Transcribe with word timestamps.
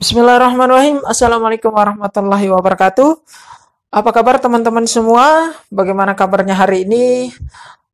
Bismillahirrahmanirrahim. 0.00 1.04
Assalamualaikum 1.04 1.76
warahmatullahi 1.76 2.48
wabarakatuh. 2.48 3.20
Apa 3.92 4.10
kabar 4.16 4.40
teman-teman 4.40 4.88
semua? 4.88 5.52
Bagaimana 5.68 6.16
kabarnya 6.16 6.56
hari 6.56 6.88
ini? 6.88 7.28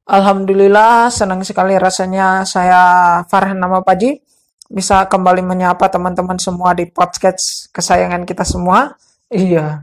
Alhamdulillah, 0.07 1.11
senang 1.11 1.43
sekali 1.43 1.75
rasanya 1.75 2.47
saya 2.47 2.79
Farhan 3.27 3.59
Nama 3.59 3.83
Paji 3.83 4.23
bisa 4.71 5.03
kembali 5.11 5.43
menyapa 5.43 5.91
teman-teman 5.91 6.39
semua 6.39 6.79
di 6.79 6.87
podcast 6.87 7.75
kesayangan 7.75 8.23
kita 8.23 8.47
semua. 8.47 8.95
Iya, 9.27 9.83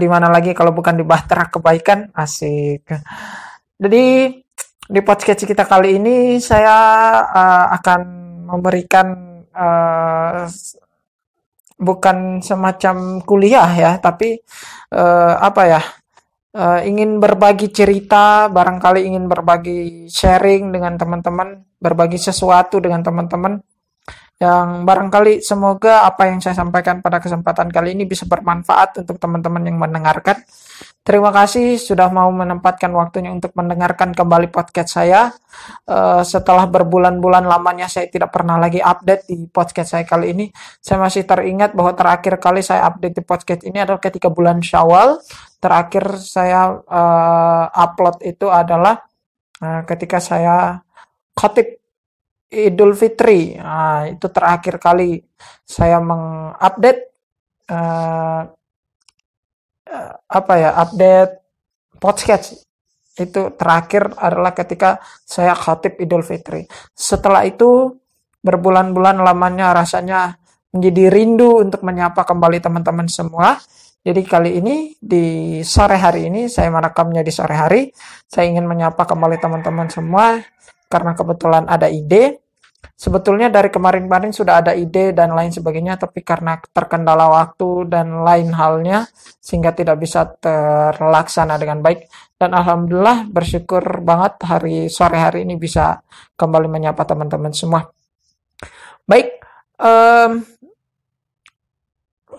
di 0.00 0.06
mana 0.08 0.32
lagi 0.32 0.56
kalau 0.56 0.72
bukan 0.72 0.96
di 0.96 1.04
Bahtera 1.04 1.44
Kebaikan, 1.52 2.08
asik. 2.16 2.88
Jadi 3.76 4.32
di 4.80 5.00
podcast 5.04 5.44
kita 5.44 5.68
kali 5.68 6.00
ini 6.00 6.40
saya 6.40 6.76
uh, 7.20 7.66
akan 7.76 8.00
memberikan 8.48 9.06
uh, 9.52 10.48
bukan 11.78 12.42
semacam 12.42 13.22
kuliah 13.22 13.70
ya, 13.72 13.92
tapi 14.02 14.42
uh, 14.92 15.34
apa 15.38 15.62
ya? 15.64 15.82
Uh, 16.58 16.80
ingin 16.82 17.22
berbagi 17.22 17.70
cerita, 17.70 18.50
barangkali 18.50 19.06
ingin 19.06 19.30
berbagi 19.30 20.10
sharing 20.10 20.74
dengan 20.74 20.98
teman-teman, 20.98 21.62
berbagi 21.78 22.18
sesuatu 22.18 22.82
dengan 22.82 23.04
teman-teman 23.04 23.62
yang 24.38 24.86
barangkali 24.86 25.42
semoga 25.42 26.06
apa 26.06 26.30
yang 26.30 26.38
saya 26.38 26.54
sampaikan 26.54 27.02
pada 27.02 27.18
kesempatan 27.18 27.74
kali 27.74 27.98
ini 27.98 28.06
bisa 28.06 28.22
bermanfaat 28.22 29.02
untuk 29.02 29.18
teman-teman 29.18 29.66
yang 29.66 29.76
mendengarkan. 29.82 30.38
Terima 31.08 31.32
kasih 31.32 31.80
sudah 31.80 32.12
mau 32.12 32.28
menempatkan 32.28 32.92
waktunya 32.92 33.32
untuk 33.32 33.56
mendengarkan 33.56 34.12
kembali 34.12 34.52
podcast 34.52 34.92
saya. 34.92 35.32
Uh, 35.88 36.20
setelah 36.20 36.68
berbulan-bulan 36.68 37.48
lamanya 37.48 37.88
saya 37.88 38.12
tidak 38.12 38.28
pernah 38.28 38.60
lagi 38.60 38.76
update 38.76 39.24
di 39.24 39.48
podcast 39.48 39.96
saya 39.96 40.04
kali 40.04 40.36
ini. 40.36 40.52
Saya 40.84 41.00
masih 41.00 41.24
teringat 41.24 41.72
bahwa 41.72 41.96
terakhir 41.96 42.36
kali 42.36 42.60
saya 42.60 42.84
update 42.92 43.16
di 43.16 43.22
podcast 43.24 43.64
ini 43.64 43.80
adalah 43.80 44.04
ketika 44.04 44.28
bulan 44.28 44.60
Syawal. 44.60 45.16
Terakhir 45.56 46.20
saya 46.20 46.76
uh, 46.76 47.64
upload 47.72 48.20
itu 48.20 48.52
adalah 48.52 49.00
uh, 49.64 49.88
ketika 49.88 50.20
saya 50.20 50.76
khotib 51.32 51.72
Idul 52.52 52.92
Fitri. 52.92 53.56
Nah, 53.56 54.12
itu 54.12 54.28
terakhir 54.28 54.76
kali 54.76 55.24
saya 55.64 56.04
mengupdate 56.04 57.00
uh, 57.72 58.57
apa 60.28 60.52
ya 60.60 60.70
update 60.76 61.32
podcast 61.98 62.68
itu 63.18 63.50
terakhir 63.58 64.14
adalah 64.14 64.54
ketika 64.54 65.02
saya 65.26 65.52
khatib 65.52 65.98
Idul 65.98 66.22
Fitri. 66.22 66.70
Setelah 66.94 67.42
itu 67.42 67.98
berbulan-bulan 68.46 69.18
lamanya 69.18 69.74
rasanya 69.74 70.38
menjadi 70.70 71.10
rindu 71.10 71.58
untuk 71.58 71.82
menyapa 71.82 72.22
kembali 72.22 72.62
teman-teman 72.62 73.10
semua. 73.10 73.58
Jadi 74.06 74.22
kali 74.22 74.62
ini 74.62 74.94
di 75.02 75.58
sore 75.66 75.98
hari 75.98 76.30
ini 76.30 76.46
saya 76.46 76.70
merekamnya 76.70 77.26
di 77.26 77.32
sore 77.34 77.58
hari. 77.58 77.90
Saya 78.30 78.46
ingin 78.46 78.64
menyapa 78.64 79.02
kembali 79.02 79.36
teman-teman 79.42 79.90
semua 79.90 80.38
karena 80.86 81.12
kebetulan 81.18 81.66
ada 81.66 81.90
ide. 81.90 82.38
Sebetulnya 82.98 83.46
dari 83.46 83.70
kemarin-kemarin 83.70 84.34
sudah 84.34 84.58
ada 84.58 84.74
ide 84.74 85.14
dan 85.14 85.30
lain 85.30 85.54
sebagainya, 85.54 86.02
tapi 86.02 86.26
karena 86.26 86.58
terkendala 86.58 87.30
waktu 87.30 87.86
dan 87.86 88.26
lain 88.26 88.50
halnya, 88.50 89.06
sehingga 89.38 89.70
tidak 89.70 90.02
bisa 90.02 90.26
terlaksana 90.26 91.62
dengan 91.62 91.78
baik. 91.78 92.10
Dan 92.34 92.58
Alhamdulillah 92.58 93.30
bersyukur 93.30 94.02
banget 94.02 94.42
hari 94.42 94.90
sore 94.90 95.14
hari 95.14 95.46
ini 95.46 95.54
bisa 95.54 96.02
kembali 96.34 96.66
menyapa 96.66 97.06
teman-teman 97.06 97.54
semua. 97.54 97.86
Baik, 99.06 99.46
um, 99.78 100.42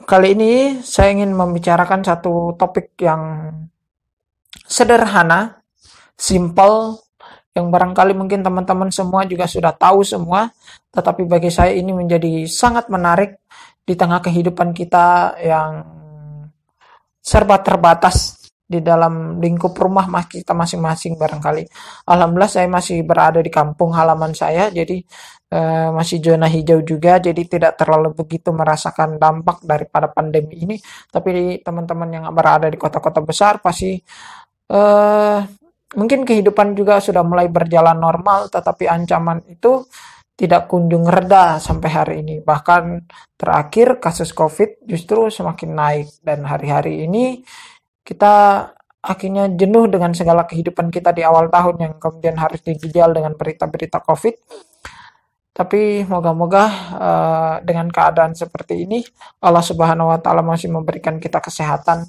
kali 0.03 0.35
ini 0.35 0.83
saya 0.83 1.15
ingin 1.15 1.31
membicarakan 1.39 2.03
satu 2.03 2.59
topik 2.59 2.99
yang 2.99 3.47
sederhana, 4.67 5.63
simple, 6.19 6.99
yang 7.57 7.73
barangkali 7.73 8.13
mungkin 8.13 8.45
teman-teman 8.45 8.93
semua 8.93 9.25
juga 9.25 9.49
sudah 9.49 9.73
tahu 9.73 10.05
semua, 10.05 10.53
tetapi 10.93 11.25
bagi 11.25 11.49
saya 11.49 11.73
ini 11.73 11.91
menjadi 11.91 12.45
sangat 12.45 12.87
menarik 12.87 13.41
di 13.83 13.97
tengah 13.97 14.21
kehidupan 14.21 14.69
kita 14.71 15.37
yang 15.41 15.81
serba 17.19 17.57
terbatas 17.59 18.37
di 18.69 18.85
dalam 18.85 19.41
lingkup 19.41 19.73
rumah 19.73 20.05
kita 20.29 20.53
masing-masing 20.53 21.17
barangkali. 21.17 21.65
Alhamdulillah 22.05 22.53
saya 22.53 22.69
masih 22.69 23.01
berada 23.01 23.41
di 23.41 23.49
kampung 23.49 23.97
halaman 23.97 24.29
saya, 24.37 24.69
jadi 24.69 25.01
uh, 25.49 25.89
masih 25.97 26.21
zona 26.21 26.45
hijau 26.45 26.85
juga, 26.85 27.17
jadi 27.17 27.41
tidak 27.49 27.81
terlalu 27.81 28.13
begitu 28.13 28.53
merasakan 28.53 29.17
dampak 29.17 29.65
daripada 29.65 30.13
pandemi 30.13 30.61
ini. 30.61 30.77
Tapi 31.09 31.65
teman-teman 31.65 32.09
yang 32.13 32.25
berada 32.29 32.69
di 32.69 32.77
kota-kota 32.77 33.25
besar 33.25 33.57
pasti 33.57 33.97
uh, 34.69 35.41
mungkin 35.97 36.25
kehidupan 36.27 36.77
juga 36.77 37.01
sudah 37.01 37.25
mulai 37.25 37.49
berjalan 37.49 37.97
normal, 37.97 38.51
tetapi 38.51 38.85
ancaman 38.85 39.41
itu 39.49 39.85
tidak 40.39 40.71
kunjung 40.71 41.03
reda 41.03 41.59
sampai 41.59 41.89
hari 41.91 42.15
ini. 42.23 42.39
Bahkan 42.39 43.11
terakhir 43.35 43.99
kasus 43.99 44.31
COVID 44.31 44.87
justru 44.87 45.27
semakin 45.27 45.69
naik 45.75 46.07
dan 46.23 46.47
hari-hari 46.47 47.03
ini 47.03 47.43
kita 48.07 48.65
akhirnya 48.99 49.51
jenuh 49.51 49.87
dengan 49.91 50.11
segala 50.15 50.43
kehidupan 50.47 50.91
kita 50.91 51.11
di 51.11 51.23
awal 51.23 51.51
tahun 51.51 51.75
yang 51.79 51.93
kemudian 51.99 52.35
harus 52.39 52.63
dijajal 52.63 53.11
dengan 53.11 53.35
berita-berita 53.35 53.99
COVID. 54.03 54.35
Tapi 55.59 56.07
moga-moga 56.07 56.63
uh, 56.95 57.55
dengan 57.59 57.91
keadaan 57.91 58.31
seperti 58.31 58.87
ini 58.87 59.03
Allah 59.43 59.59
Subhanahu 59.59 60.07
wa 60.07 60.19
taala 60.23 60.39
masih 60.39 60.71
memberikan 60.71 61.19
kita 61.19 61.43
kesehatan 61.43 62.07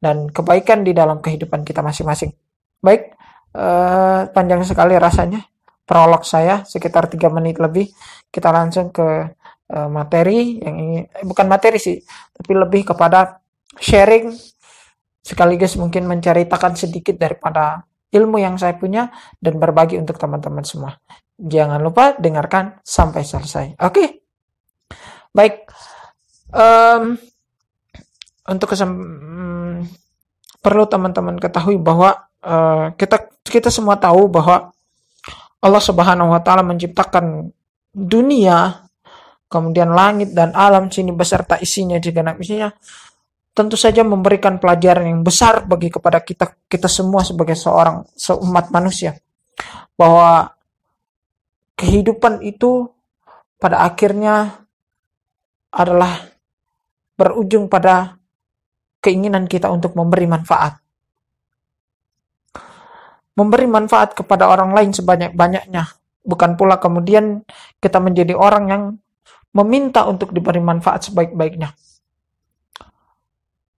dan 0.00 0.32
kebaikan 0.32 0.80
di 0.80 0.96
dalam 0.96 1.20
kehidupan 1.20 1.60
kita 1.60 1.84
masing-masing. 1.84 2.32
Baik, 2.80 3.15
uh, 3.56 4.28
panjang 4.30 4.60
sekali 4.68 4.94
rasanya 5.00 5.40
prolog 5.88 6.26
saya 6.26 6.66
sekitar 6.66 7.08
tiga 7.08 7.32
menit 7.32 7.56
lebih. 7.56 7.88
Kita 8.28 8.52
langsung 8.52 8.92
ke 8.92 9.08
uh, 9.72 9.88
materi 9.88 10.60
yang 10.60 10.76
ini 10.76 10.96
eh, 11.06 11.24
bukan 11.24 11.46
materi 11.48 11.80
sih, 11.80 11.96
tapi 12.36 12.52
lebih 12.52 12.92
kepada 12.92 13.40
sharing 13.80 14.34
sekaligus 15.22 15.74
mungkin 15.80 16.04
menceritakan 16.06 16.78
sedikit 16.78 17.16
daripada 17.18 17.82
ilmu 18.14 18.38
yang 18.38 18.54
saya 18.54 18.78
punya 18.78 19.10
dan 19.42 19.58
berbagi 19.58 19.98
untuk 19.98 20.20
teman-teman 20.20 20.62
semua. 20.62 20.94
Jangan 21.36 21.82
lupa 21.82 22.14
dengarkan 22.16 22.80
sampai 22.80 23.22
selesai. 23.26 23.66
Oke, 23.82 23.90
okay? 23.90 24.08
baik. 25.34 25.66
Um, 26.54 27.18
untuk 28.46 28.70
kesem 28.70 28.86
hmm, 28.86 29.90
perlu 30.62 30.86
teman-teman 30.86 31.36
ketahui 31.42 31.76
bahwa 31.82 32.25
uh, 32.46 32.94
kita 32.94 33.26
kita 33.42 33.68
semua 33.74 33.98
tahu 33.98 34.30
bahwa 34.30 34.70
Allah 35.58 35.82
Subhanahu 35.82 36.30
wa 36.30 36.40
taala 36.40 36.62
menciptakan 36.62 37.50
dunia 37.90 38.86
kemudian 39.50 39.90
langit 39.90 40.30
dan 40.30 40.54
alam 40.54 40.90
sini 40.90 41.10
beserta 41.10 41.58
isinya 41.58 41.98
segenap 41.98 42.38
isinya 42.38 42.70
tentu 43.56 43.72
saja 43.72 44.04
memberikan 44.04 44.60
pelajaran 44.60 45.08
yang 45.08 45.24
besar 45.24 45.64
bagi 45.64 45.88
kepada 45.88 46.20
kita 46.20 46.68
kita 46.68 46.92
semua 46.92 47.24
sebagai 47.24 47.56
seorang 47.56 48.04
seumat 48.12 48.68
manusia. 48.68 49.16
Bahwa 49.96 50.52
kehidupan 51.80 52.44
itu 52.44 52.84
pada 53.56 53.88
akhirnya 53.88 54.60
adalah 55.72 56.20
berujung 57.16 57.72
pada 57.72 58.20
keinginan 59.00 59.48
kita 59.48 59.72
untuk 59.72 59.96
memberi 59.96 60.28
manfaat 60.28 60.76
memberi 63.36 63.68
manfaat 63.68 64.16
kepada 64.16 64.48
orang 64.48 64.72
lain 64.72 64.90
sebanyak-banyaknya. 64.96 65.84
Bukan 66.26 66.58
pula 66.58 66.80
kemudian 66.80 67.46
kita 67.78 68.02
menjadi 68.02 68.34
orang 68.34 68.64
yang 68.66 68.82
meminta 69.54 70.08
untuk 70.08 70.32
diberi 70.32 70.58
manfaat 70.58 71.06
sebaik-baiknya. 71.06 71.72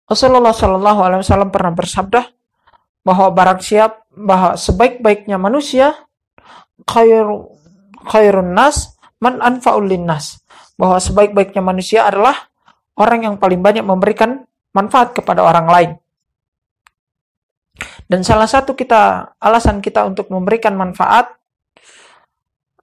Rasulullah 0.09 0.56
Shallallahu 0.56 1.00
Alaihi 1.05 1.21
Wasallam 1.21 1.53
pernah 1.53 1.75
bersabda 1.77 2.25
bahwa 3.05 3.29
barang 3.29 3.61
siap 3.61 4.09
bahwa 4.17 4.56
sebaik-baiknya 4.56 5.37
manusia 5.37 5.94
khair 6.88 7.29
khairun 8.09 8.56
nas 8.56 8.97
man 9.21 9.43
anfaul 9.44 9.85
linnas 9.85 10.41
bahwa 10.81 10.97
sebaik-baiknya 10.97 11.61
manusia 11.61 12.09
adalah 12.09 12.49
orang 12.97 13.29
yang 13.29 13.35
paling 13.37 13.61
banyak 13.61 13.85
memberikan 13.85 14.49
manfaat 14.73 15.12
kepada 15.12 15.44
orang 15.44 15.67
lain. 15.69 15.91
Dan 18.08 18.25
salah 18.25 18.49
satu 18.49 18.72
kita 18.72 19.37
alasan 19.37 19.84
kita 19.84 20.08
untuk 20.08 20.32
memberikan 20.32 20.72
manfaat 20.72 21.28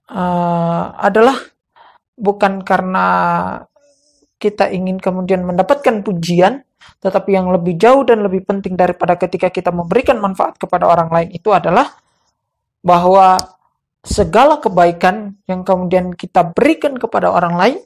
uh, 0.06 0.94
adalah 1.02 1.34
bukan 2.14 2.62
karena 2.62 3.06
kita 4.38 4.70
ingin 4.70 5.02
kemudian 5.02 5.42
mendapatkan 5.42 6.06
pujian, 6.06 6.62
tetapi 7.02 7.34
yang 7.34 7.50
lebih 7.50 7.74
jauh 7.74 8.06
dan 8.06 8.22
lebih 8.22 8.46
penting 8.46 8.78
daripada 8.78 9.18
ketika 9.18 9.50
kita 9.50 9.74
memberikan 9.74 10.22
manfaat 10.22 10.54
kepada 10.62 10.86
orang 10.86 11.10
lain 11.10 11.28
itu 11.34 11.50
adalah 11.50 11.90
bahwa 12.86 13.50
segala 14.06 14.62
kebaikan 14.62 15.34
yang 15.50 15.66
kemudian 15.66 16.14
kita 16.14 16.54
berikan 16.54 16.94
kepada 16.94 17.34
orang 17.34 17.58
lain 17.58 17.78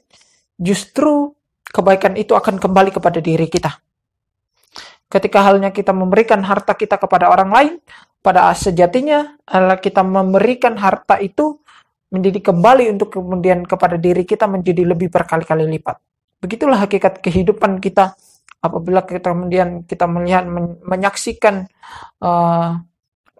justru 0.61 1.33
kebaikan 1.65 2.13
itu 2.13 2.37
akan 2.37 2.61
kembali 2.61 2.93
kepada 2.93 3.17
diri 3.17 3.49
kita. 3.49 3.81
Ketika 5.11 5.43
halnya 5.43 5.75
kita 5.75 5.91
memberikan 5.91 6.39
harta 6.39 6.71
kita 6.71 6.95
kepada 6.95 7.27
orang 7.27 7.51
lain, 7.51 7.73
pada 8.23 8.47
sejatinya 8.55 9.35
kita 9.83 10.07
memberikan 10.07 10.79
harta 10.79 11.19
itu 11.19 11.59
menjadi 12.11 12.39
kembali 12.51 12.95
untuk 12.95 13.19
kemudian 13.19 13.67
kepada 13.67 13.99
diri 13.99 14.23
kita 14.23 14.47
menjadi 14.47 14.87
lebih 14.87 15.11
berkali-kali 15.11 15.67
lipat. 15.67 15.99
Begitulah 16.39 16.79
hakikat 16.79 17.19
kehidupan 17.19 17.83
kita 17.83 18.15
apabila 18.61 19.01
kita 19.03 19.33
kemudian 19.33 19.83
kita 19.83 20.05
melihat 20.05 20.45
menyaksikan 20.85 21.65
uh, 22.21 22.77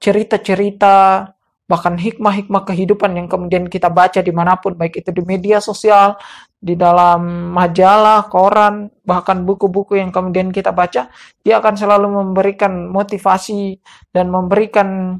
cerita-cerita 0.01 1.29
bahkan 1.69 1.95
hikmah-hikmah 1.95 2.67
kehidupan 2.67 3.15
yang 3.15 3.27
kemudian 3.31 3.69
kita 3.71 3.87
baca 3.87 4.19
di 4.19 4.33
mana 4.35 4.59
pun 4.59 4.75
baik 4.75 5.05
itu 5.05 5.13
di 5.15 5.23
media 5.23 5.63
sosial 5.63 6.19
di 6.61 6.77
dalam 6.77 7.49
majalah, 7.49 8.29
koran, 8.29 8.85
bahkan 9.01 9.41
buku-buku 9.41 9.97
yang 9.97 10.13
kemudian 10.13 10.53
kita 10.53 10.69
baca, 10.69 11.09
dia 11.41 11.55
akan 11.57 11.73
selalu 11.73 12.07
memberikan 12.21 12.85
motivasi 12.93 13.81
dan 14.13 14.29
memberikan 14.29 15.17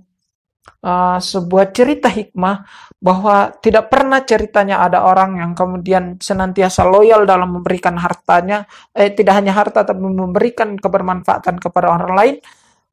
uh, 0.85 1.17
sebuah 1.17 1.73
cerita 1.73 2.13
hikmah 2.13 2.61
bahwa 3.01 3.57
tidak 3.57 3.89
pernah 3.89 4.21
ceritanya 4.21 4.85
ada 4.85 5.01
orang 5.01 5.41
yang 5.41 5.51
kemudian 5.57 6.21
senantiasa 6.21 6.85
loyal 6.85 7.25
dalam 7.25 7.57
memberikan 7.57 7.97
hartanya, 7.97 8.69
eh 8.93 9.09
tidak 9.09 9.41
hanya 9.41 9.57
harta 9.57 9.81
tapi 9.81 9.97
memberikan 9.97 10.77
kebermanfaatan 10.77 11.57
kepada 11.57 11.89
orang 11.89 12.13
lain, 12.13 12.35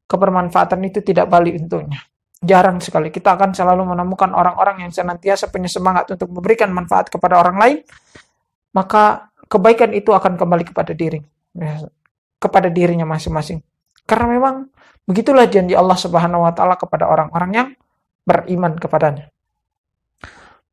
kebermanfaatan 0.08 0.80
itu 0.88 1.04
tidak 1.04 1.28
balik 1.28 1.60
untuknya. 1.60 2.00
Jarang 2.38 2.78
sekali. 2.80 3.10
Kita 3.10 3.34
akan 3.34 3.50
selalu 3.50 3.92
menemukan 3.92 4.30
orang-orang 4.30 4.86
yang 4.86 4.92
senantiasa 4.94 5.50
punya 5.52 5.66
semangat 5.66 6.08
untuk 6.14 6.32
memberikan 6.32 6.70
manfaat 6.70 7.10
kepada 7.10 7.34
orang 7.36 7.58
lain, 7.58 7.78
maka 8.72 9.32
kebaikan 9.48 9.96
itu 9.96 10.12
akan 10.12 10.36
kembali 10.36 10.64
kepada 10.68 10.92
diri, 10.92 11.20
ya, 11.56 11.88
kepada 12.36 12.68
dirinya 12.68 13.08
masing-masing. 13.08 13.64
Karena 14.04 14.26
memang 14.28 14.54
begitulah 15.04 15.48
janji 15.48 15.72
Allah 15.72 15.96
Subhanahu 15.96 16.44
wa 16.44 16.52
taala 16.52 16.76
kepada 16.76 17.08
orang-orang 17.08 17.50
yang 17.52 17.68
beriman 18.24 18.76
kepadanya. 18.76 19.32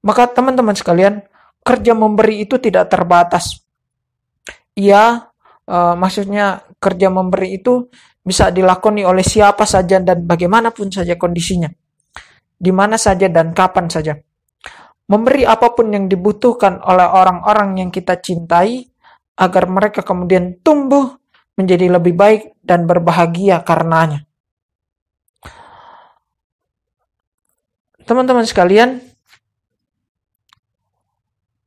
Maka 0.06 0.30
teman-teman 0.30 0.76
sekalian, 0.78 1.24
kerja 1.66 1.98
memberi 1.98 2.46
itu 2.46 2.62
tidak 2.62 2.92
terbatas. 2.94 3.64
Ia 4.78 5.24
uh, 5.66 5.96
maksudnya 5.98 6.62
kerja 6.78 7.10
memberi 7.10 7.58
itu 7.58 7.90
bisa 8.22 8.52
dilakoni 8.54 9.02
oleh 9.02 9.24
siapa 9.26 9.66
saja 9.66 9.98
dan 10.04 10.26
bagaimanapun 10.28 10.94
saja 10.94 11.18
kondisinya. 11.18 11.72
Di 12.56 12.72
mana 12.72 12.96
saja 12.96 13.28
dan 13.28 13.52
kapan 13.52 13.90
saja 13.92 14.16
memberi 15.06 15.46
apa 15.46 15.74
pun 15.74 15.94
yang 15.94 16.10
dibutuhkan 16.10 16.82
oleh 16.82 17.06
orang-orang 17.06 17.78
yang 17.86 17.90
kita 17.94 18.18
cintai 18.18 18.90
agar 19.38 19.70
mereka 19.70 20.02
kemudian 20.02 20.58
tumbuh 20.66 21.20
menjadi 21.56 21.88
lebih 21.92 22.16
baik 22.16 22.42
dan 22.64 22.90
berbahagia 22.90 23.64
karenanya. 23.64 24.26
Teman-teman 28.06 28.46
sekalian, 28.46 29.02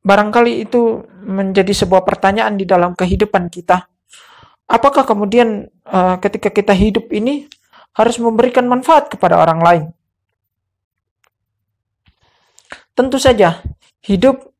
barangkali 0.06 0.62
itu 0.62 1.02
menjadi 1.26 1.74
sebuah 1.74 2.06
pertanyaan 2.06 2.54
di 2.54 2.64
dalam 2.64 2.94
kehidupan 2.94 3.50
kita. 3.50 3.90
Apakah 4.68 5.02
kemudian 5.02 5.66
uh, 5.88 6.16
ketika 6.22 6.52
kita 6.52 6.76
hidup 6.76 7.10
ini 7.10 7.48
harus 7.96 8.20
memberikan 8.22 8.68
manfaat 8.70 9.10
kepada 9.10 9.40
orang 9.40 9.60
lain? 9.60 9.84
Tentu 12.98 13.14
saja, 13.22 13.62
hidup 14.02 14.50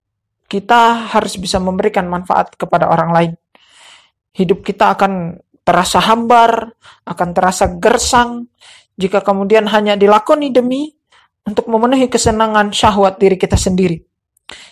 kita 0.46 1.10
harus 1.10 1.34
bisa 1.34 1.58
memberikan 1.58 2.06
manfaat 2.06 2.54
kepada 2.54 2.86
orang 2.86 3.10
lain. 3.10 3.32
Hidup 4.30 4.62
kita 4.62 4.94
akan 4.94 5.42
terasa 5.66 5.98
hambar, 5.98 6.70
akan 7.02 7.28
terasa 7.34 7.66
gersang, 7.82 8.46
jika 8.94 9.26
kemudian 9.26 9.66
hanya 9.66 9.98
dilakoni 9.98 10.54
demi 10.54 10.94
untuk 11.42 11.66
memenuhi 11.66 12.06
kesenangan 12.06 12.70
syahwat 12.70 13.18
diri 13.18 13.34
kita 13.34 13.58
sendiri. 13.58 14.06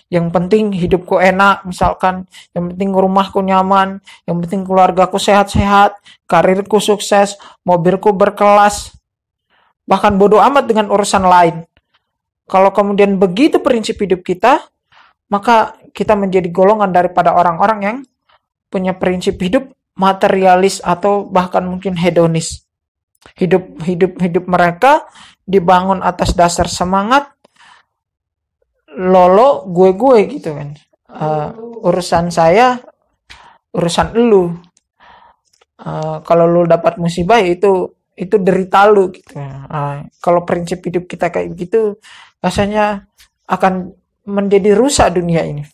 Yang 0.07 0.31
penting 0.31 0.71
hidupku 0.71 1.19
enak, 1.19 1.67
misalkan. 1.67 2.31
Yang 2.55 2.75
penting 2.75 2.91
rumahku 2.95 3.43
nyaman. 3.43 3.99
Yang 4.25 4.37
penting 4.47 4.63
keluargaku 4.63 5.19
sehat-sehat. 5.19 5.99
Karirku 6.31 6.79
sukses. 6.79 7.35
Mobilku 7.67 8.15
berkelas. 8.15 8.95
Bahkan 9.91 10.15
bodoh 10.15 10.39
amat 10.39 10.71
dengan 10.71 10.87
urusan 10.89 11.27
lain. 11.27 11.67
Kalau 12.47 12.71
kemudian 12.71 13.19
begitu 13.19 13.59
prinsip 13.59 13.99
hidup 13.99 14.23
kita, 14.23 14.63
maka 15.27 15.75
kita 15.91 16.15
menjadi 16.15 16.47
golongan 16.55 16.95
daripada 16.95 17.35
orang-orang 17.35 17.79
yang 17.83 17.97
punya 18.71 18.95
prinsip 18.95 19.35
hidup 19.43 19.67
materialis 19.99 20.79
atau 20.85 21.27
bahkan 21.27 21.67
mungkin 21.67 21.99
hedonis. 21.99 22.63
Hidup 23.35 23.83
hidup 23.83 24.23
hidup 24.23 24.45
mereka 24.47 25.03
dibangun 25.43 25.99
atas 26.07 26.31
dasar 26.39 26.71
semangat 26.71 27.27
lolo 28.95 29.67
gue 29.67 29.91
gue 29.99 30.19
gitu 30.39 30.55
kan. 30.55 30.69
Uh, 31.11 31.51
urusan 31.91 32.31
saya 32.31 32.79
urusan 33.75 34.15
lu. 34.15 34.55
Uh, 35.77 36.23
kalau 36.23 36.47
lu 36.49 36.63
dapat 36.65 36.97
musibah 36.97 37.43
itu 37.43 37.93
itu 38.17 38.41
derita 38.41 38.89
lu 38.89 39.13
gitu. 39.13 39.37
Nah, 39.37 40.09
kalau 40.25 40.41
prinsip 40.49 40.81
hidup 40.81 41.05
kita 41.05 41.29
kayak 41.29 41.53
gitu, 41.53 42.01
rasanya 42.47 43.11
akan 43.51 43.91
menjadi 44.23 44.79
rusak 44.79 45.19
dunia 45.19 45.43
ini. 45.43 45.67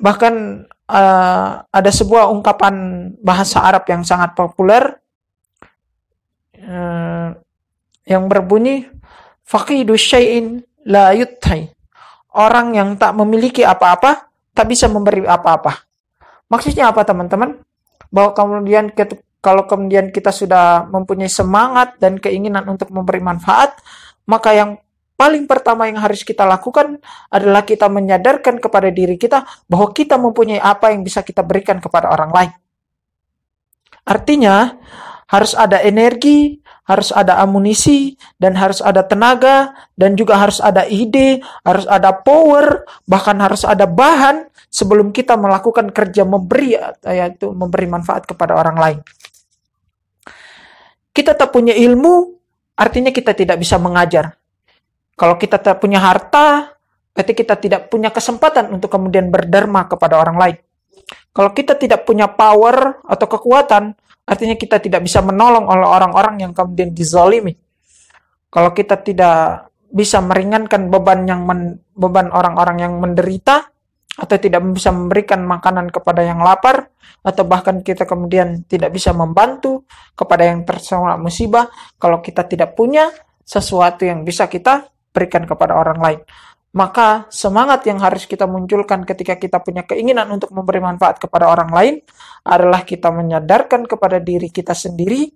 Bahkan 0.00 0.34
uh, 0.88 1.50
ada 1.68 1.90
sebuah 1.92 2.32
ungkapan 2.32 2.74
bahasa 3.20 3.60
Arab 3.60 3.84
yang 3.92 4.00
sangat 4.00 4.32
populer 4.32 4.96
uh, 6.56 7.36
yang 8.08 8.24
berbunyi 8.24 8.88
faqidu 9.44 9.92
syai'in 10.00 10.64
la 10.88 11.12
yuthai. 11.12 11.68
Orang 12.32 12.72
yang 12.72 12.96
tak 12.96 13.12
memiliki 13.12 13.60
apa-apa 13.60 14.30
tak 14.56 14.66
bisa 14.72 14.88
memberi 14.88 15.26
apa-apa. 15.28 15.84
Maksudnya 16.48 16.88
apa 16.88 17.04
teman-teman? 17.04 17.60
Bahwa 18.08 18.32
kemudian 18.34 18.90
kalau 19.40 19.64
kemudian 19.64 20.12
kita 20.12 20.30
sudah 20.30 20.84
mempunyai 20.88 21.32
semangat 21.32 21.96
dan 21.96 22.20
keinginan 22.20 22.68
untuk 22.68 22.92
memberi 22.92 23.24
manfaat, 23.24 23.80
maka 24.28 24.52
yang 24.52 24.70
paling 25.16 25.44
pertama 25.44 25.88
yang 25.88 26.00
harus 26.00 26.24
kita 26.24 26.44
lakukan 26.48 27.00
adalah 27.32 27.64
kita 27.64 27.88
menyadarkan 27.88 28.56
kepada 28.56 28.88
diri 28.88 29.20
kita 29.20 29.44
bahwa 29.68 29.92
kita 29.92 30.16
mempunyai 30.16 30.60
apa 30.60 30.92
yang 30.92 31.04
bisa 31.04 31.20
kita 31.20 31.44
berikan 31.44 31.80
kepada 31.80 32.08
orang 32.08 32.32
lain. 32.32 32.52
Artinya, 34.04 34.80
harus 35.28 35.54
ada 35.54 35.78
energi, 35.84 36.58
harus 36.88 37.14
ada 37.14 37.38
amunisi, 37.38 38.18
dan 38.40 38.58
harus 38.58 38.82
ada 38.82 39.06
tenaga, 39.06 39.72
dan 39.94 40.18
juga 40.18 40.34
harus 40.40 40.58
ada 40.58 40.82
ide, 40.90 41.38
harus 41.62 41.86
ada 41.86 42.10
power, 42.10 42.82
bahkan 43.06 43.38
harus 43.38 43.62
ada 43.62 43.86
bahan 43.86 44.50
sebelum 44.66 45.14
kita 45.14 45.38
melakukan 45.38 45.94
kerja 45.94 46.26
memberi, 46.26 46.74
yaitu 47.06 47.54
memberi 47.54 47.86
manfaat 47.86 48.26
kepada 48.26 48.58
orang 48.58 48.74
lain. 48.74 48.98
Kita 51.10 51.34
tak 51.34 51.50
punya 51.50 51.74
ilmu, 51.74 52.38
artinya 52.78 53.10
kita 53.10 53.34
tidak 53.34 53.58
bisa 53.58 53.76
mengajar. 53.82 54.38
Kalau 55.18 55.36
kita 55.36 55.60
tak 55.60 55.82
punya 55.82 56.00
harta, 56.00 56.72
berarti 57.12 57.32
kita 57.34 57.54
tidak 57.58 57.92
punya 57.92 58.08
kesempatan 58.08 58.72
untuk 58.72 58.88
kemudian 58.88 59.28
berdharma 59.28 59.90
kepada 59.90 60.16
orang 60.16 60.36
lain. 60.38 60.56
Kalau 61.34 61.50
kita 61.50 61.74
tidak 61.74 62.06
punya 62.06 62.30
power 62.30 63.02
atau 63.04 63.26
kekuatan, 63.26 63.92
artinya 64.26 64.54
kita 64.54 64.78
tidak 64.78 65.02
bisa 65.02 65.20
menolong 65.22 65.66
oleh 65.66 65.86
orang-orang 65.86 66.42
yang 66.46 66.52
kemudian 66.54 66.94
dizalimi. 66.94 67.54
Kalau 68.50 68.70
kita 68.74 68.98
tidak 69.02 69.70
bisa 69.90 70.22
meringankan 70.22 70.86
beban 70.90 71.26
yang 71.26 71.42
men, 71.46 71.82
beban 71.94 72.30
orang-orang 72.30 72.82
yang 72.82 72.94
menderita, 72.98 73.70
atau 74.20 74.36
tidak 74.36 74.60
bisa 74.76 74.92
memberikan 74.92 75.40
makanan 75.48 75.88
kepada 75.88 76.20
yang 76.20 76.44
lapar 76.44 76.92
atau 77.24 77.44
bahkan 77.48 77.80
kita 77.80 78.04
kemudian 78.04 78.68
tidak 78.68 78.92
bisa 78.92 79.16
membantu 79.16 79.88
kepada 80.12 80.44
yang 80.44 80.68
terserang 80.68 81.16
musibah 81.24 81.72
kalau 81.96 82.20
kita 82.20 82.44
tidak 82.44 82.76
punya 82.76 83.08
sesuatu 83.40 84.04
yang 84.04 84.20
bisa 84.22 84.44
kita 84.46 84.92
berikan 85.16 85.48
kepada 85.48 85.72
orang 85.74 85.98
lain. 85.98 86.20
Maka 86.70 87.26
semangat 87.34 87.82
yang 87.90 87.98
harus 87.98 88.30
kita 88.30 88.46
munculkan 88.46 89.02
ketika 89.02 89.34
kita 89.34 89.58
punya 89.58 89.82
keinginan 89.82 90.30
untuk 90.30 90.54
memberi 90.54 90.78
manfaat 90.78 91.18
kepada 91.18 91.50
orang 91.50 91.70
lain 91.74 91.94
adalah 92.46 92.86
kita 92.86 93.10
menyadarkan 93.10 93.90
kepada 93.90 94.22
diri 94.22 94.54
kita 94.54 94.70
sendiri 94.70 95.34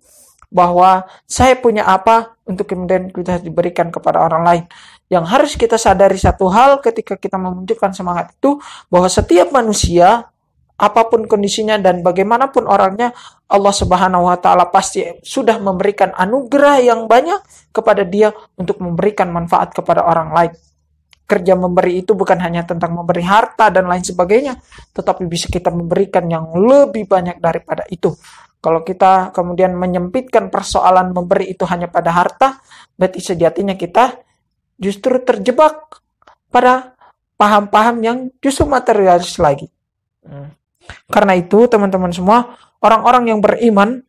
bahwa 0.55 1.03
saya 1.27 1.59
punya 1.59 1.83
apa 1.83 2.39
untuk 2.47 2.71
kemudian 2.71 3.11
kita 3.11 3.43
diberikan 3.43 3.91
kepada 3.91 4.23
orang 4.23 4.43
lain. 4.47 4.65
Yang 5.15 5.27
harus 5.31 5.53
kita 5.55 5.79
sadari 5.79 6.19
satu 6.19 6.51
hal 6.51 6.83
ketika 6.83 7.15
kita 7.15 7.39
memunculkan 7.39 7.95
semangat 7.95 8.35
itu 8.35 8.59
bahwa 8.91 9.07
setiap 9.07 9.55
manusia 9.55 10.27
apa 10.75 11.07
pun 11.07 11.31
kondisinya 11.31 11.79
dan 11.79 12.03
bagaimanapun 12.03 12.67
orangnya 12.67 13.15
Allah 13.47 13.71
Subhanahu 13.71 14.27
wa 14.27 14.35
taala 14.43 14.67
pasti 14.75 15.07
sudah 15.23 15.63
memberikan 15.63 16.11
anugerah 16.11 16.83
yang 16.83 17.07
banyak 17.07 17.39
kepada 17.71 18.03
dia 18.03 18.35
untuk 18.59 18.83
memberikan 18.83 19.31
manfaat 19.31 19.71
kepada 19.71 20.03
orang 20.03 20.35
lain. 20.35 20.55
kerja 21.25 21.57
memberi 21.57 22.05
itu 22.05 22.13
bukan 22.13 22.37
hanya 22.37 22.69
tentang 22.69 22.93
memberi 22.93 23.25
harta 23.25 23.73
dan 23.73 23.89
lain 23.89 24.05
sebagainya, 24.05 24.61
tetapi 24.93 25.25
bisa 25.25 25.49
kita 25.49 25.73
memberikan 25.73 26.29
yang 26.29 26.53
lebih 26.53 27.09
banyak 27.09 27.41
daripada 27.41 27.81
itu. 27.89 28.13
Kalau 28.61 28.85
kita 28.85 29.33
kemudian 29.33 29.73
menyempitkan 29.73 30.53
persoalan 30.53 31.17
memberi 31.17 31.57
itu 31.57 31.65
hanya 31.65 31.89
pada 31.89 32.13
harta, 32.13 32.61
berarti 33.01 33.25
sejatinya 33.25 33.73
kita 33.73 34.21
justru 34.79 35.21
terjebak 35.23 36.03
pada 36.51 36.95
paham-paham 37.35 37.97
yang 38.03 38.17
justru 38.39 38.67
materialis 38.67 39.39
lagi. 39.43 39.69
Hmm. 40.23 40.55
Karena 41.11 41.35
itu, 41.35 41.67
teman-teman 41.67 42.13
semua, 42.13 42.55
orang-orang 42.85 43.35
yang 43.35 43.41
beriman 43.41 44.05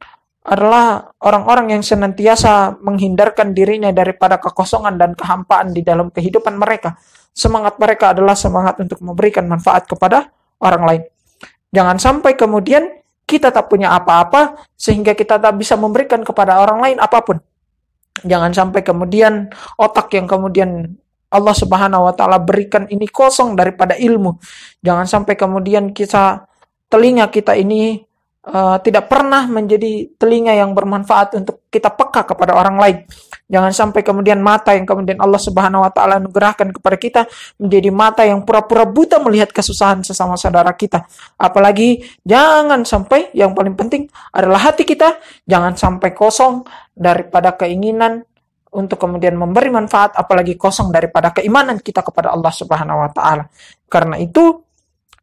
adalah 0.45 1.09
orang-orang 1.25 1.73
yang 1.73 1.81
senantiasa 1.81 2.77
menghindarkan 2.77 3.57
dirinya 3.57 3.89
daripada 3.89 4.37
kekosongan 4.37 4.93
dan 4.93 5.11
kehampaan 5.17 5.73
di 5.73 5.81
dalam 5.81 6.13
kehidupan 6.13 6.53
mereka. 6.53 6.93
Semangat 7.33 7.81
mereka 7.81 8.13
adalah 8.13 8.37
semangat 8.37 8.77
untuk 8.77 9.01
memberikan 9.01 9.49
manfaat 9.49 9.89
kepada 9.89 10.29
orang 10.61 10.83
lain. 10.85 11.03
Jangan 11.73 11.97
sampai 11.97 12.37
kemudian 12.37 12.87
kita 13.25 13.49
tak 13.49 13.67
punya 13.73 13.97
apa-apa 13.97 14.69
sehingga 14.77 15.17
kita 15.17 15.41
tak 15.41 15.57
bisa 15.57 15.73
memberikan 15.73 16.21
kepada 16.21 16.61
orang 16.61 16.79
lain 16.79 16.97
apa 17.01 17.25
pun. 17.25 17.41
Jangan 18.23 18.55
sampai 18.55 18.79
kemudian 18.85 19.51
otak 19.75 20.15
yang 20.15 20.23
kemudian 20.23 20.95
Allah 21.27 21.51
Subhanahu 21.51 22.07
wa 22.07 22.13
taala 22.15 22.39
berikan 22.39 22.87
ini 22.87 23.11
kosong 23.11 23.59
daripada 23.59 23.99
ilmu. 23.99 24.39
Jangan 24.79 25.03
sampai 25.03 25.35
kemudian 25.35 25.91
kita 25.91 26.47
telinga 26.87 27.27
kita 27.27 27.59
ini 27.59 27.99
uh, 28.45 28.77
tidak 28.81 29.09
pernah 29.09 29.49
menjadi 29.49 30.09
telinga 30.15 30.53
yang 30.53 30.77
bermanfaat 30.77 31.37
untuk 31.37 31.65
kita 31.73 31.89
peka 31.91 32.23
kepada 32.23 32.53
orang 32.53 32.77
lain. 32.77 32.97
Jangan 33.45 33.71
sampai 33.73 34.01
kemudian 34.01 34.41
mata 34.41 34.73
yang 34.73 34.89
kemudian 34.89 35.21
Allah 35.21 35.37
Subhanahu 35.37 35.85
wa 35.85 35.91
taala 35.93 36.17
anugerahkan 36.17 36.73
kepada 36.73 36.97
kita 36.97 37.21
menjadi 37.61 37.89
mata 37.93 38.21
yang 38.25 38.41
pura-pura 38.41 38.89
buta 38.89 39.21
melihat 39.21 39.53
kesusahan 39.53 40.01
sesama 40.01 40.33
saudara 40.33 40.73
kita. 40.73 41.05
Apalagi 41.37 42.01
jangan 42.25 42.81
sampai 42.85 43.29
yang 43.37 43.53
paling 43.53 43.77
penting 43.77 44.09
adalah 44.33 44.71
hati 44.71 44.81
kita 44.81 45.21
jangan 45.45 45.77
sampai 45.77 46.09
kosong 46.17 46.65
daripada 46.97 47.53
keinginan 47.53 48.25
untuk 48.75 48.99
kemudian 48.99 49.39
memberi 49.39 49.71
manfaat 49.71 50.17
apalagi 50.19 50.59
kosong 50.59 50.91
daripada 50.91 51.31
keimanan 51.31 51.79
kita 51.79 52.03
kepada 52.03 52.35
Allah 52.35 52.51
Subhanahu 52.51 53.07
wa 53.07 53.09
taala. 53.13 53.47
Karena 53.87 54.19
itu 54.19 54.65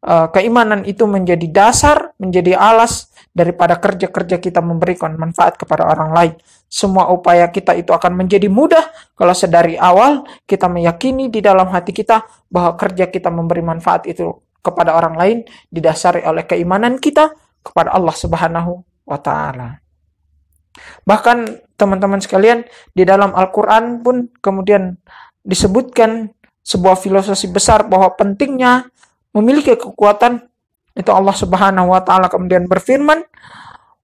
uh, 0.06 0.28
keimanan 0.32 0.88
itu 0.88 1.04
menjadi 1.04 1.46
dasar, 1.52 2.16
menjadi 2.16 2.56
alas 2.56 3.11
daripada 3.32 3.80
kerja-kerja 3.80 4.38
kita 4.38 4.60
memberikan 4.60 5.16
manfaat 5.16 5.56
kepada 5.56 5.88
orang 5.88 6.12
lain. 6.12 6.32
Semua 6.68 7.08
upaya 7.08 7.48
kita 7.48 7.72
itu 7.72 7.90
akan 7.92 8.12
menjadi 8.12 8.46
mudah 8.52 8.92
kalau 9.16 9.32
sedari 9.32 9.80
awal 9.80 10.24
kita 10.44 10.68
meyakini 10.68 11.32
di 11.32 11.40
dalam 11.40 11.72
hati 11.72 11.96
kita 11.96 12.22
bahwa 12.52 12.76
kerja 12.76 13.08
kita 13.08 13.32
memberi 13.32 13.64
manfaat 13.64 14.04
itu 14.08 14.28
kepada 14.62 14.94
orang 14.94 15.16
lain 15.18 15.38
didasari 15.72 16.22
oleh 16.22 16.46
keimanan 16.46 17.00
kita 17.00 17.32
kepada 17.64 17.96
Allah 17.96 18.14
Subhanahu 18.14 18.84
wa 19.08 19.18
taala. 19.18 19.80
Bahkan 21.04 21.38
teman-teman 21.76 22.20
sekalian 22.22 22.64
di 22.94 23.02
dalam 23.02 23.34
Al-Qur'an 23.34 24.00
pun 24.00 24.30
kemudian 24.40 24.96
disebutkan 25.42 26.30
sebuah 26.62 26.94
filosofi 26.94 27.50
besar 27.50 27.84
bahwa 27.90 28.14
pentingnya 28.14 28.86
memiliki 29.34 29.74
kekuatan 29.74 30.51
itu 30.92 31.10
Allah 31.12 31.34
Subhanahu 31.36 31.92
wa 31.92 32.00
taala 32.04 32.28
kemudian 32.28 32.68
berfirman 32.68 33.24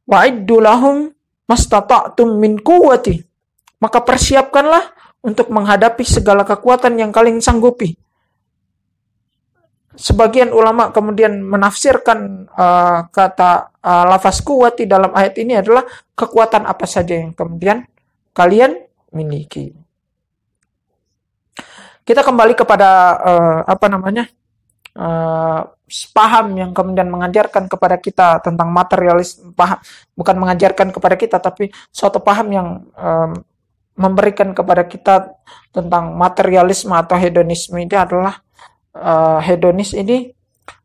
wa'iddu 0.09 0.61
lahum 0.61 1.13
mastata'tum 1.49 2.41
min 2.41 2.61
quwwati 2.61 3.25
maka 3.79 4.03
persiapkanlah 4.03 4.97
untuk 5.21 5.53
menghadapi 5.53 6.03
segala 6.07 6.43
kekuatan 6.49 6.97
yang 6.97 7.11
kalian 7.13 7.41
sanggupi 7.45 7.99
sebagian 9.99 10.55
ulama 10.55 10.95
kemudian 10.95 11.43
menafsirkan 11.43 12.47
uh, 12.55 13.11
kata 13.11 13.75
uh, 13.83 14.05
lafaz 14.07 14.39
kuwati 14.47 14.87
dalam 14.87 15.11
ayat 15.11 15.35
ini 15.43 15.59
adalah 15.59 15.83
kekuatan 16.15 16.71
apa 16.71 16.87
saja 16.87 17.19
yang 17.19 17.35
kemudian 17.35 17.83
kalian 18.31 18.79
miliki. 19.11 19.75
Kita 22.07 22.23
kembali 22.23 22.55
kepada 22.55 22.89
uh, 23.21 23.61
apa 23.67 23.91
namanya 23.91 24.31
uh, 24.99 25.63
paham 26.13 26.47
yang 26.59 26.71
kemudian 26.77 27.09
mengajarkan 27.09 27.71
kepada 27.71 27.97
kita 27.97 28.43
tentang 28.45 28.69
materialis 28.69 29.41
paham 29.57 29.81
bukan 30.13 30.37
mengajarkan 30.37 30.93
kepada 30.93 31.17
kita 31.17 31.37
tapi 31.41 31.73
suatu 31.89 32.21
paham 32.21 32.49
yang 32.53 32.69
um, 32.99 33.33
memberikan 33.99 34.55
kepada 34.55 34.87
kita 34.87 35.35
tentang 35.75 36.15
materialisme 36.15 36.95
atau 36.95 37.19
hedonisme 37.19 37.83
ini 37.83 37.97
adalah 37.99 38.39
uh, 38.95 39.43
hedonis 39.43 39.91
ini 39.97 40.31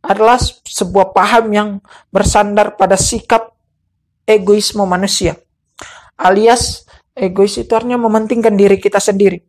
adalah 0.01 0.39
sebuah 0.65 1.13
paham 1.13 1.45
yang 1.53 1.69
bersandar 2.09 2.73
pada 2.73 2.97
sikap 2.97 3.53
egoisme 4.25 4.81
manusia. 4.87 5.37
Alias 6.17 6.87
egois 7.13 7.53
itu 7.59 7.69
artinya 7.75 8.01
mementingkan 8.01 8.55
diri 8.57 8.81
kita 8.81 8.97
sendiri. 8.97 9.43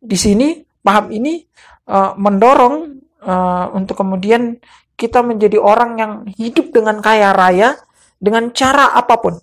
Di 0.00 0.16
sini 0.16 0.64
paham 0.80 1.12
ini 1.12 1.44
uh, 1.90 2.16
mendorong 2.16 3.03
uh, 3.24 3.72
untuk 3.72 3.98
kemudian 3.98 4.60
kita 4.94 5.24
menjadi 5.26 5.58
orang 5.58 5.98
yang 5.98 6.12
hidup 6.38 6.70
dengan 6.70 7.02
kaya 7.02 7.34
raya 7.34 7.74
dengan 8.20 8.52
cara 8.54 8.94
apa 8.94 9.18
pun. 9.18 9.34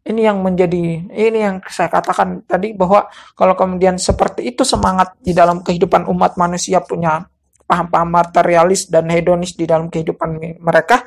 Ini 0.00 0.32
yang 0.32 0.40
menjadi 0.40 1.12
ini 1.12 1.38
yang 1.38 1.60
saya 1.68 1.92
katakan 1.92 2.44
tadi 2.48 2.72
bahwa 2.72 3.08
kalau 3.36 3.52
kemudian 3.52 4.00
seperti 4.00 4.48
itu 4.48 4.64
semangat 4.64 5.12
di 5.20 5.36
dalam 5.36 5.60
kehidupan 5.60 6.08
umat 6.08 6.40
manusia 6.40 6.80
punya 6.80 7.20
paham-paham 7.68 8.08
materialis 8.18 8.88
dan 8.88 9.06
hedonis 9.12 9.54
di 9.54 9.68
dalam 9.68 9.92
kehidupan 9.92 10.58
mereka, 10.58 11.04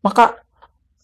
maka 0.00 0.40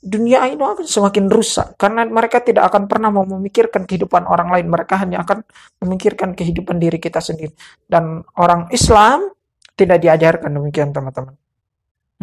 dunia 0.00 0.46
ini 0.46 0.62
akan 0.62 0.87
semakin 0.87 1.26
rusak 1.26 1.75
karena 1.75 2.06
mereka 2.06 2.38
tidak 2.40 2.70
akan 2.70 2.87
pernah 2.87 3.11
mau 3.11 3.26
memikirkan 3.26 3.85
kehidupan 3.85 4.25
orang 4.25 4.49
lain, 4.54 4.70
mereka 4.70 4.96
hanya 5.02 5.26
akan 5.26 5.42
memikirkan 5.82 6.32
kehidupan 6.32 6.78
diri 6.78 7.02
kita 7.02 7.18
sendiri. 7.18 7.52
Dan 7.85 8.23
orang 8.38 8.70
Islam 8.70 9.35
tidak 9.76 10.00
diajarkan 10.00 10.50
demikian, 10.56 10.90
teman-teman. 10.90 11.37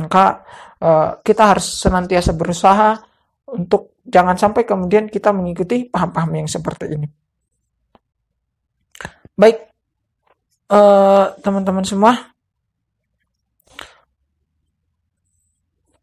Maka 0.02 0.42
uh, 0.82 1.10
kita 1.22 1.54
harus 1.54 1.70
senantiasa 1.80 2.34
berusaha 2.34 2.98
untuk 3.54 4.02
jangan 4.02 4.36
sampai 4.36 4.66
kemudian 4.66 5.06
kita 5.08 5.30
mengikuti 5.30 5.86
paham-paham 5.86 6.44
yang 6.44 6.50
seperti 6.50 6.86
ini. 6.92 7.08
Baik, 9.34 9.58
eh, 10.70 11.26
teman-teman 11.42 11.86
uh, 11.86 11.90
semua, 11.90 12.14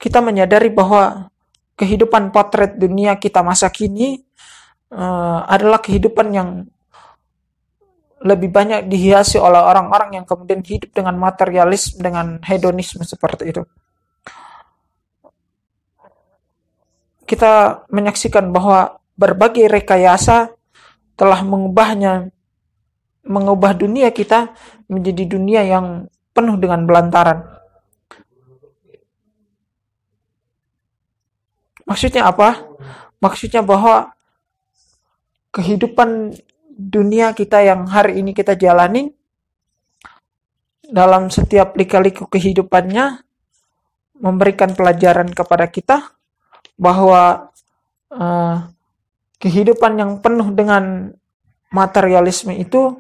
kita 0.01 0.19
menyadari 0.19 0.73
bahwa 0.73 1.31
kehidupan 1.79 2.35
potret 2.35 2.75
dunia 2.75 3.21
kita 3.21 3.45
masa 3.47 3.71
kini 3.71 4.19
uh, 4.91 5.47
adalah 5.47 5.79
kehidupan 5.79 6.27
yang 6.35 6.49
lebih 8.21 8.53
banyak 8.53 8.87
dihiasi 8.87 9.41
oleh 9.41 9.61
orang-orang 9.61 10.21
yang 10.21 10.25
kemudian 10.29 10.61
hidup 10.61 10.93
dengan 10.93 11.17
materialis, 11.17 11.97
dengan 11.97 12.37
hedonisme 12.45 13.01
seperti 13.05 13.49
itu. 13.49 13.65
kita 17.31 17.87
menyaksikan 17.95 18.51
bahwa 18.51 18.99
berbagai 19.15 19.71
rekayasa 19.71 20.51
telah 21.15 21.47
mengubahnya 21.47 22.35
mengubah 23.23 23.79
dunia 23.79 24.11
kita 24.11 24.51
menjadi 24.91 25.39
dunia 25.39 25.63
yang 25.63 26.11
penuh 26.35 26.59
dengan 26.59 26.83
belantaran. 26.91 27.47
Maksudnya 31.87 32.27
apa? 32.27 32.67
Maksudnya 33.23 33.63
bahwa 33.63 34.11
kehidupan 35.55 36.35
dunia 36.81 37.37
kita 37.37 37.61
yang 37.61 37.85
hari 37.85 38.25
ini 38.25 38.33
kita 38.33 38.57
jalani 38.57 39.13
dalam 40.89 41.29
setiap 41.29 41.77
lika-liku 41.77 42.25
kehidupannya 42.27 43.21
memberikan 44.21 44.73
pelajaran 44.73 45.29
kepada 45.31 45.69
kita 45.69 46.17
bahwa 46.81 47.53
uh, 48.13 48.57
kehidupan 49.37 49.93
yang 50.01 50.13
penuh 50.25 50.49
dengan 50.57 51.13
materialisme 51.71 52.57
itu 52.57 52.97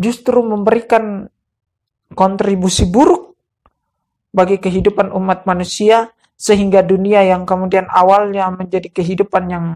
justru 0.00 0.40
memberikan 0.42 1.28
kontribusi 2.16 2.88
buruk 2.88 3.36
bagi 4.34 4.58
kehidupan 4.58 5.14
umat 5.14 5.46
manusia 5.46 6.10
sehingga 6.34 6.82
dunia 6.82 7.22
yang 7.22 7.46
kemudian 7.46 7.86
awalnya 7.86 8.50
menjadi 8.50 8.90
kehidupan 8.90 9.44
yang 9.46 9.66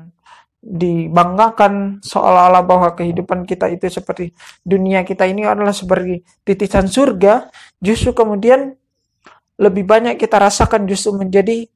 dibanggakan 0.59 2.03
seolah-olah 2.03 2.63
bahwa 2.67 2.89
kehidupan 2.99 3.47
kita 3.47 3.71
itu 3.71 3.87
seperti 3.87 4.35
dunia 4.67 5.07
kita 5.07 5.23
ini 5.23 5.47
adalah 5.47 5.71
seperti 5.71 6.27
titisan 6.43 6.91
surga 6.91 7.47
justru 7.79 8.11
kemudian 8.11 8.75
lebih 9.59 9.87
banyak 9.87 10.19
kita 10.19 10.39
rasakan 10.39 10.87
justru 10.91 11.15
menjadi 11.15 11.67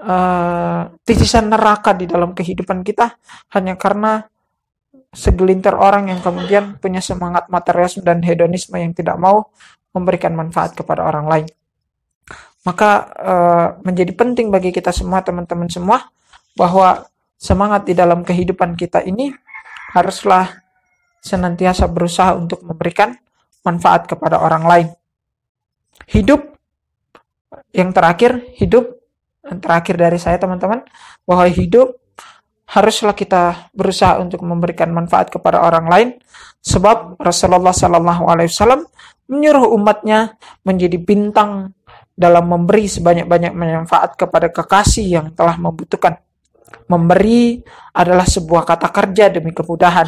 uh, 0.00 0.96
titisan 1.04 1.52
neraka 1.52 1.92
di 1.92 2.08
dalam 2.08 2.32
kehidupan 2.32 2.80
kita 2.80 3.20
hanya 3.52 3.76
karena 3.76 4.24
segelintir 5.14 5.72
orang 5.76 6.10
yang 6.10 6.20
kemudian 6.20 6.76
punya 6.82 6.98
semangat 6.98 7.46
materialisme 7.48 8.02
dan 8.02 8.20
hedonisme 8.20 8.74
yang 8.74 8.92
tidak 8.92 9.14
mau 9.20 9.48
memberikan 9.94 10.34
manfaat 10.34 10.74
kepada 10.74 11.06
orang 11.06 11.26
lain. 11.30 11.46
Maka 12.66 12.90
uh, 13.14 13.68
menjadi 13.86 14.10
penting 14.16 14.50
bagi 14.50 14.74
kita 14.74 14.90
semua 14.90 15.22
teman-teman 15.22 15.70
semua 15.70 16.10
bahwa 16.58 17.06
semangat 17.38 17.86
di 17.88 17.94
dalam 17.96 18.22
kehidupan 18.22 18.78
kita 18.78 19.04
ini 19.04 19.30
haruslah 19.94 20.50
senantiasa 21.24 21.88
berusaha 21.88 22.36
untuk 22.36 22.60
memberikan 22.66 23.16
manfaat 23.64 24.04
kepada 24.04 24.42
orang 24.42 24.64
lain. 24.66 24.88
Hidup 26.10 26.54
yang 27.72 27.94
terakhir, 27.94 28.44
hidup 28.60 29.00
yang 29.44 29.58
terakhir 29.60 29.94
dari 29.96 30.18
saya 30.20 30.36
teman-teman 30.36 30.84
bahwa 31.24 31.46
hidup 31.48 31.96
haruslah 32.64 33.12
kita 33.12 33.70
berusaha 33.76 34.18
untuk 34.18 34.40
memberikan 34.42 34.90
manfaat 34.90 35.28
kepada 35.28 35.60
orang 35.62 35.86
lain 35.86 36.08
sebab 36.64 37.20
Rasulullah 37.20 37.76
Shallallahu 37.76 38.24
Alaihi 38.24 38.50
Wasallam 38.50 38.88
menyuruh 39.28 39.68
umatnya 39.72 40.36
menjadi 40.64 40.96
bintang 41.00 41.72
dalam 42.14 42.46
memberi 42.46 42.88
sebanyak-banyak 42.88 43.52
manfaat 43.52 44.14
kepada 44.14 44.48
kekasih 44.48 45.06
yang 45.18 45.26
telah 45.34 45.58
membutuhkan. 45.58 46.20
Memberi 46.90 47.58
adalah 47.94 48.26
sebuah 48.26 48.62
kata 48.68 48.88
kerja 48.90 49.30
demi 49.32 49.50
kemudahan, 49.50 50.06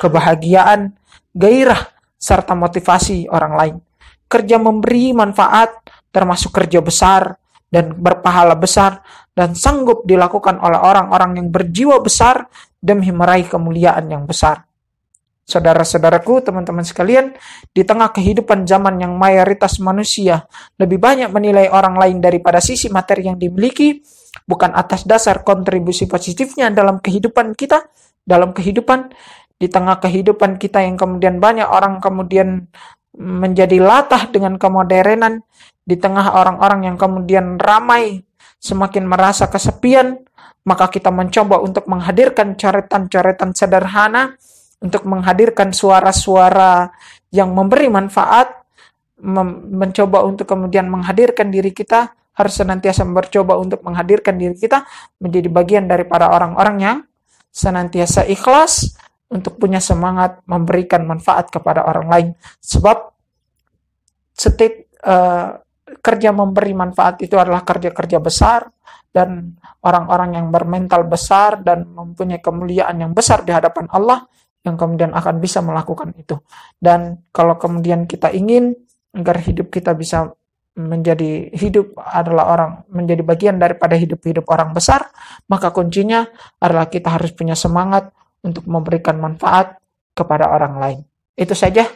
kebahagiaan, 0.00 0.94
gairah, 1.34 1.94
serta 2.16 2.56
motivasi 2.56 3.28
orang 3.28 3.52
lain. 3.54 3.76
Kerja 4.24 4.56
memberi 4.56 5.12
manfaat 5.12 5.84
termasuk 6.08 6.54
kerja 6.56 6.80
besar 6.80 7.36
dan 7.68 7.92
berpahala 7.98 8.54
besar 8.54 9.02
dan 9.34 9.52
sanggup 9.58 10.06
dilakukan 10.06 10.62
oleh 10.62 10.78
orang-orang 10.78 11.42
yang 11.42 11.48
berjiwa 11.50 11.98
besar 12.00 12.46
demi 12.78 13.10
meraih 13.10 13.50
kemuliaan 13.50 14.06
yang 14.06 14.24
besar. 14.24 14.62
Saudara-saudaraku, 15.44 16.40
teman-teman 16.40 16.88
sekalian, 16.88 17.36
di 17.68 17.84
tengah 17.84 18.08
kehidupan 18.16 18.64
zaman 18.64 18.96
yang 18.96 19.12
mayoritas 19.20 19.76
manusia 19.76 20.48
lebih 20.80 20.96
banyak 20.96 21.28
menilai 21.28 21.68
orang 21.68 22.00
lain 22.00 22.16
daripada 22.16 22.64
sisi 22.64 22.88
materi 22.88 23.28
yang 23.28 23.36
dimiliki, 23.36 24.00
bukan 24.42 24.74
atas 24.74 25.06
dasar 25.06 25.46
kontribusi 25.46 26.10
positifnya 26.10 26.68
dalam 26.74 26.98
kehidupan 26.98 27.54
kita, 27.54 27.86
dalam 28.26 28.50
kehidupan, 28.50 29.14
di 29.54 29.70
tengah 29.70 30.02
kehidupan 30.02 30.58
kita 30.58 30.82
yang 30.82 30.98
kemudian 30.98 31.38
banyak 31.38 31.64
orang 31.64 32.02
kemudian 32.02 32.66
menjadi 33.14 33.78
latah 33.78 34.26
dengan 34.28 34.58
kemodernan, 34.58 35.46
di 35.84 35.94
tengah 35.94 36.34
orang-orang 36.34 36.90
yang 36.90 36.96
kemudian 36.98 37.60
ramai 37.60 38.26
semakin 38.58 39.06
merasa 39.06 39.46
kesepian, 39.46 40.18
maka 40.64 40.88
kita 40.88 41.12
mencoba 41.12 41.60
untuk 41.60 41.86
menghadirkan 41.86 42.56
coretan-coretan 42.56 43.52
sederhana, 43.54 44.34
untuk 44.80 45.06
menghadirkan 45.06 45.70
suara-suara 45.70 46.90
yang 47.30 47.52
memberi 47.52 47.92
manfaat, 47.92 48.64
mencoba 49.20 50.26
untuk 50.26 50.48
kemudian 50.48 50.90
menghadirkan 50.90 51.52
diri 51.52 51.70
kita, 51.70 52.16
harus 52.34 52.54
senantiasa 52.54 53.06
mencoba 53.06 53.58
untuk 53.58 53.80
menghadirkan 53.86 54.34
diri 54.34 54.58
kita 54.58 54.82
menjadi 55.22 55.48
bagian 55.50 55.84
daripada 55.86 56.30
orang-orang 56.30 56.76
yang 56.82 56.98
senantiasa 57.54 58.26
ikhlas 58.26 58.98
untuk 59.30 59.58
punya 59.58 59.78
semangat 59.78 60.42
memberikan 60.46 61.06
manfaat 61.06 61.50
kepada 61.50 61.86
orang 61.86 62.06
lain. 62.10 62.28
Sebab 62.58 63.14
setiap 64.34 64.74
uh, 65.06 65.62
kerja 66.02 66.34
memberi 66.34 66.74
manfaat 66.74 67.22
itu 67.22 67.38
adalah 67.38 67.62
kerja-kerja 67.62 68.18
besar 68.18 68.66
dan 69.14 69.54
orang-orang 69.86 70.42
yang 70.42 70.46
bermental 70.50 71.06
besar 71.06 71.62
dan 71.62 71.86
mempunyai 71.86 72.42
kemuliaan 72.42 72.98
yang 72.98 73.12
besar 73.14 73.46
di 73.46 73.54
hadapan 73.54 73.86
Allah 73.94 74.26
yang 74.66 74.74
kemudian 74.74 75.14
akan 75.14 75.38
bisa 75.38 75.62
melakukan 75.62 76.10
itu. 76.18 76.40
Dan 76.74 77.22
kalau 77.30 77.54
kemudian 77.54 78.10
kita 78.10 78.34
ingin 78.34 78.74
agar 79.14 79.38
hidup 79.38 79.70
kita 79.70 79.94
bisa 79.94 80.34
menjadi 80.74 81.54
hidup 81.54 81.94
adalah 82.02 82.44
orang 82.50 82.70
menjadi 82.90 83.22
bagian 83.22 83.56
daripada 83.62 83.94
hidup-hidup 83.94 84.42
orang 84.50 84.74
besar, 84.74 85.06
maka 85.46 85.70
kuncinya 85.70 86.26
adalah 86.58 86.90
kita 86.90 87.14
harus 87.14 87.30
punya 87.30 87.54
semangat 87.54 88.10
untuk 88.42 88.66
memberikan 88.66 89.16
manfaat 89.22 89.78
kepada 90.12 90.50
orang 90.50 90.74
lain. 90.82 90.98
Itu 91.38 91.54
saja, 91.54 91.86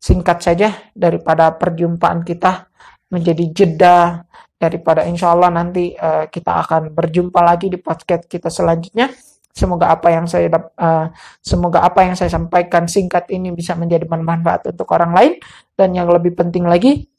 singkat 0.00 0.40
saja 0.40 0.72
daripada 0.96 1.52
perjumpaan 1.52 2.24
kita 2.24 2.72
menjadi 3.12 3.44
jeda 3.52 4.24
daripada 4.56 5.04
insya 5.04 5.36
Allah 5.36 5.52
nanti 5.52 5.92
uh, 5.92 6.24
kita 6.32 6.64
akan 6.64 6.96
berjumpa 6.96 7.40
lagi 7.44 7.68
di 7.68 7.76
podcast 7.76 8.24
kita 8.24 8.48
selanjutnya. 8.48 9.12
Semoga 9.52 9.92
apa 9.92 10.08
yang 10.08 10.24
saya 10.24 10.48
uh, 10.48 11.12
semoga 11.44 11.84
apa 11.84 12.08
yang 12.08 12.16
saya 12.16 12.32
sampaikan 12.32 12.88
singkat 12.88 13.28
ini 13.28 13.52
bisa 13.52 13.76
menjadi 13.76 14.08
bermanfaat 14.08 14.72
untuk 14.72 14.88
orang 14.96 15.12
lain 15.12 15.32
dan 15.76 15.92
yang 15.92 16.08
lebih 16.08 16.32
penting 16.32 16.64
lagi 16.64 17.11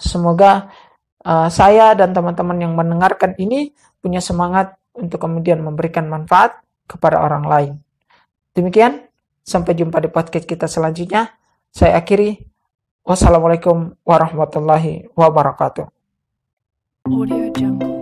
semoga 0.00 0.72
uh, 1.24 1.48
saya 1.48 1.96
dan 1.96 2.12
teman-teman 2.12 2.58
yang 2.60 2.72
mendengarkan 2.76 3.36
ini 3.40 3.72
punya 4.00 4.18
semangat 4.18 4.76
untuk 4.96 5.22
kemudian 5.22 5.60
memberikan 5.62 6.08
manfaat 6.08 6.60
kepada 6.84 7.22
orang 7.22 7.44
lain. 7.46 7.72
Demikian, 8.52 9.06
sampai 9.46 9.78
jumpa 9.78 10.02
di 10.02 10.10
podcast 10.10 10.44
kita 10.44 10.66
selanjutnya. 10.66 11.32
Saya 11.70 12.02
akhiri 12.02 12.50
Wassalamualaikum 13.00 13.96
warahmatullahi 14.04 15.08
wabarakatuh. 15.16 15.88
Audio 17.08 17.48
Jungle. 17.56 17.99